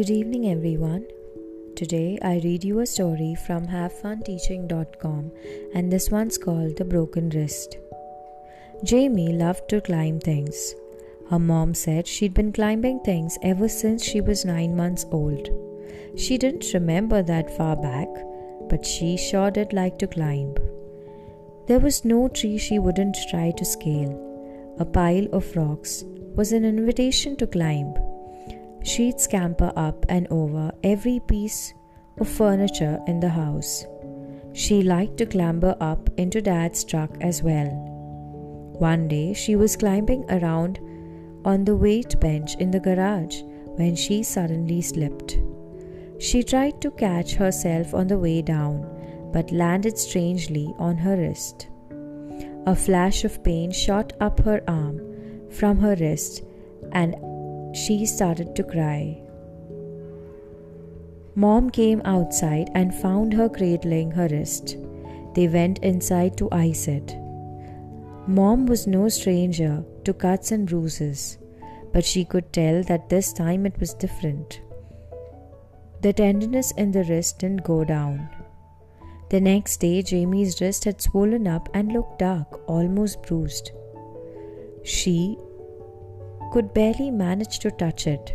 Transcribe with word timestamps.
Good 0.00 0.08
evening, 0.08 0.46
everyone. 0.48 1.06
Today 1.76 2.18
I 2.22 2.40
read 2.42 2.64
you 2.64 2.78
a 2.80 2.86
story 2.86 3.34
from 3.34 3.66
HaveFunTeaching.com, 3.66 5.30
and 5.74 5.92
this 5.92 6.10
one's 6.10 6.38
called 6.38 6.78
The 6.78 6.86
Broken 6.86 7.28
Wrist. 7.28 7.76
Jamie 8.82 9.34
loved 9.34 9.68
to 9.68 9.82
climb 9.82 10.18
things. 10.18 10.74
Her 11.28 11.38
mom 11.38 11.74
said 11.74 12.06
she'd 12.06 12.32
been 12.32 12.50
climbing 12.50 13.00
things 13.00 13.36
ever 13.42 13.68
since 13.68 14.02
she 14.02 14.22
was 14.22 14.46
nine 14.46 14.74
months 14.74 15.04
old. 15.12 15.50
She 16.16 16.38
didn't 16.38 16.72
remember 16.72 17.22
that 17.22 17.54
far 17.54 17.76
back, 17.76 18.08
but 18.70 18.86
she 18.86 19.18
sure 19.18 19.50
did 19.50 19.74
like 19.74 19.98
to 19.98 20.06
climb. 20.06 20.54
There 21.66 21.78
was 21.78 22.06
no 22.06 22.28
tree 22.28 22.56
she 22.56 22.78
wouldn't 22.78 23.18
try 23.28 23.50
to 23.50 23.64
scale. 23.66 24.16
A 24.78 24.86
pile 24.86 25.26
of 25.34 25.54
rocks 25.54 26.04
was 26.34 26.52
an 26.52 26.64
invitation 26.64 27.36
to 27.36 27.46
climb. 27.46 27.92
She'd 28.82 29.20
scamper 29.20 29.72
up 29.76 30.06
and 30.08 30.26
over 30.30 30.72
every 30.82 31.20
piece 31.20 31.74
of 32.18 32.28
furniture 32.28 33.00
in 33.06 33.20
the 33.20 33.28
house. 33.28 33.86
She 34.52 34.82
liked 34.82 35.16
to 35.18 35.26
clamber 35.26 35.76
up 35.80 36.08
into 36.16 36.42
Dad's 36.42 36.84
truck 36.84 37.10
as 37.20 37.42
well. 37.42 37.68
One 38.78 39.08
day 39.08 39.34
she 39.34 39.56
was 39.56 39.76
climbing 39.76 40.24
around 40.30 40.80
on 41.44 41.64
the 41.64 41.76
weight 41.76 42.18
bench 42.20 42.56
in 42.56 42.70
the 42.70 42.80
garage 42.80 43.42
when 43.76 43.94
she 43.94 44.22
suddenly 44.22 44.82
slipped. 44.82 45.38
She 46.18 46.42
tried 46.42 46.80
to 46.82 46.90
catch 46.90 47.34
herself 47.34 47.94
on 47.94 48.08
the 48.08 48.18
way 48.18 48.42
down, 48.42 48.86
but 49.32 49.52
landed 49.52 49.96
strangely 49.98 50.74
on 50.78 50.96
her 50.98 51.16
wrist. 51.16 51.68
A 52.66 52.74
flash 52.74 53.24
of 53.24 53.42
pain 53.42 53.70
shot 53.70 54.12
up 54.20 54.40
her 54.40 54.62
arm 54.68 55.00
from 55.50 55.78
her 55.78 55.96
wrist, 55.96 56.42
and 56.92 57.14
she 57.72 58.06
started 58.06 58.54
to 58.56 58.64
cry. 58.64 59.20
Mom 61.34 61.70
came 61.70 62.02
outside 62.04 62.70
and 62.74 62.94
found 62.94 63.32
her 63.32 63.48
cradling 63.48 64.10
her 64.10 64.28
wrist. 64.28 64.76
They 65.34 65.48
went 65.48 65.78
inside 65.78 66.36
to 66.38 66.48
ice 66.50 66.88
it. 66.88 67.16
Mom 68.26 68.66
was 68.66 68.86
no 68.86 69.08
stranger 69.08 69.84
to 70.04 70.12
cuts 70.12 70.52
and 70.52 70.68
bruises, 70.68 71.38
but 71.92 72.04
she 72.04 72.24
could 72.24 72.52
tell 72.52 72.82
that 72.84 73.08
this 73.08 73.32
time 73.32 73.64
it 73.64 73.78
was 73.78 73.94
different. 73.94 74.60
The 76.02 76.12
tenderness 76.12 76.72
in 76.72 76.92
the 76.92 77.04
wrist 77.04 77.38
didn't 77.38 77.64
go 77.64 77.84
down. 77.84 78.28
The 79.30 79.40
next 79.40 79.76
day, 79.78 80.02
Jamie's 80.02 80.60
wrist 80.60 80.84
had 80.84 81.00
swollen 81.00 81.46
up 81.46 81.68
and 81.72 81.92
looked 81.92 82.18
dark, 82.18 82.68
almost 82.68 83.22
bruised. 83.22 83.70
She 84.82 85.38
could 86.50 86.74
barely 86.74 87.10
manage 87.10 87.58
to 87.60 87.70
touch 87.70 88.06
it. 88.06 88.34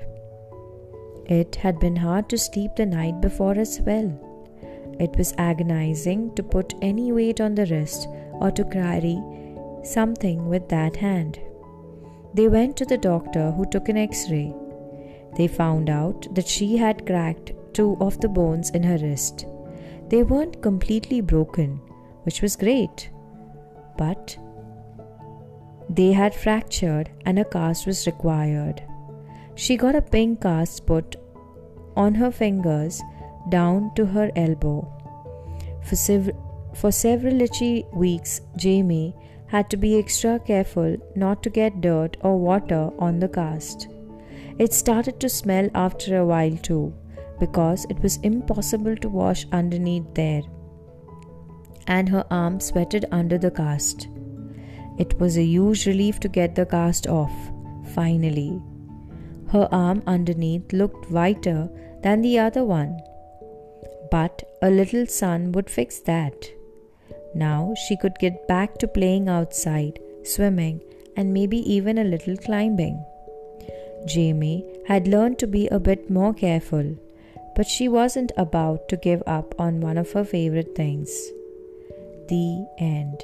It 1.26 1.56
had 1.56 1.80
been 1.80 1.96
hard 1.96 2.30
to 2.30 2.38
sleep 2.38 2.76
the 2.76 2.86
night 2.86 3.20
before 3.22 3.58
as 3.58 3.82
well. 3.82 4.10
It 5.00 5.16
was 5.18 5.34
agonizing 5.38 6.36
to 6.36 6.44
put 6.44 6.74
any 6.82 7.12
weight 7.12 7.42
on 7.42 7.56
the 7.56 7.66
wrist 7.66 8.08
or 8.34 8.52
to 8.52 8.64
carry 8.66 9.22
something 9.84 10.48
with 10.48 10.70
that 10.70 10.96
hand. 10.96 11.40
They 12.34 12.48
went 12.48 12.78
to 12.78 12.86
the 12.86 12.98
doctor 12.98 13.52
who 13.52 13.66
took 13.66 13.90
an 13.90 13.98
x 13.98 14.30
ray. 14.30 14.54
They 15.38 15.48
found 15.48 15.90
out 15.90 16.34
that 16.36 16.48
she 16.48 16.78
had 16.78 17.06
cracked 17.06 17.54
two 17.74 17.98
of 18.00 18.20
the 18.22 18.30
bones 18.30 18.70
in 18.70 18.84
her 18.84 18.98
wrist. 18.98 19.46
They 20.10 20.24
weren't 20.24 20.62
completely 20.62 21.22
broken, 21.22 21.82
which 22.24 22.42
was 22.42 22.56
great, 22.56 23.10
but 23.98 24.38
they 25.90 26.12
had 26.12 26.34
fractured 26.34 27.10
and 27.26 27.40
a 27.40 27.46
cast 27.46 27.86
was 27.86 28.06
required. 28.08 28.82
She 29.56 29.78
got 29.78 29.96
a 29.96 30.02
pink 30.02 30.42
cast 30.42 30.86
put 30.86 31.16
on 31.96 32.16
her 32.16 32.32
fingers 32.32 33.02
down 33.50 33.92
to 33.96 34.06
her 34.06 34.32
elbow. 34.36 34.92
For, 35.84 35.96
sev- 35.96 36.36
for 36.74 36.92
several 36.92 37.42
itchy 37.42 37.86
weeks, 37.94 38.42
Jamie 38.58 39.16
had 39.48 39.70
to 39.70 39.78
be 39.78 39.98
extra 39.98 40.40
careful 40.40 40.98
not 41.16 41.44
to 41.44 41.50
get 41.50 41.82
dirt 41.82 42.18
or 42.22 42.38
water 42.38 42.90
on 43.00 43.20
the 43.20 43.30
cast. 43.30 43.88
It 44.58 44.74
started 44.74 45.20
to 45.20 45.30
smell 45.30 45.70
after 45.76 46.18
a 46.18 46.26
while 46.26 46.58
too, 46.58 46.94
because 47.40 47.86
it 47.90 48.00
was 48.02 48.18
impossible 48.18 48.96
to 48.98 49.10
wash 49.10 49.46
underneath 49.52 50.14
there. 50.16 50.42
And 51.88 52.10
her 52.10 52.26
arm 52.32 52.60
sweated 52.60 53.06
under 53.12 53.38
the 53.38 53.52
cast. 53.52 54.08
It 54.98 55.20
was 55.20 55.38
a 55.38 55.44
huge 55.44 55.86
relief 55.86 56.20
to 56.22 56.30
get 56.30 56.56
the 56.56 56.66
cast 56.66 57.08
off, 57.08 57.34
finally. 57.94 58.62
Her 59.50 59.68
arm 59.72 60.04
underneath 60.08 60.74
looked 60.74 61.12
whiter 61.12 61.70
than 62.02 62.22
the 62.22 62.40
other 62.40 62.64
one. 62.64 63.00
But 64.10 64.44
a 64.62 64.70
little 64.70 65.06
sun 65.06 65.52
would 65.52 65.70
fix 65.70 66.00
that. 66.02 66.50
Now 67.34 67.74
she 67.88 67.98
could 67.98 68.18
get 68.20 68.48
back 68.48 68.78
to 68.78 68.88
playing 68.88 69.28
outside, 69.28 70.00
swimming, 70.24 70.82
and 71.18 71.34
maybe 71.34 71.58
even 71.72 71.98
a 71.98 72.04
little 72.04 72.38
climbing. 72.38 73.04
Jamie 74.06 74.66
had 74.88 75.08
learned 75.08 75.40
to 75.40 75.48
be 75.48 75.68
a 75.68 75.80
bit 75.80 76.10
more 76.10 76.34
careful, 76.34 76.96
but 77.56 77.68
she 77.68 77.88
wasn't 77.88 78.32
about 78.38 78.88
to 78.90 78.98
give 78.98 79.24
up 79.26 79.56
on 79.60 79.82
one 79.82 79.98
of 79.98 80.12
her 80.14 80.24
favorite 80.24 80.76
things. 80.76 81.10
The 82.30 82.68
end. 82.78 83.24